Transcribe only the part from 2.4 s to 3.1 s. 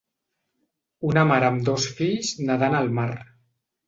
nedant al mar.